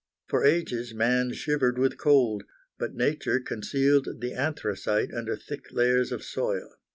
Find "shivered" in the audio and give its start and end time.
1.33-1.77